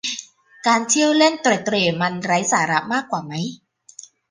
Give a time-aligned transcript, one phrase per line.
[0.67, 3.33] การเที่ยวเล่นเตร็ดเตร่มันไร้สาระมากว่าไหม